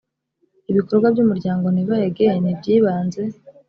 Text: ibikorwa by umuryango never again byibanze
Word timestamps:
ibikorwa 0.71 1.07
by 1.13 1.21
umuryango 1.23 1.65
never 1.75 1.99
again 2.09 2.41
byibanze 2.59 3.21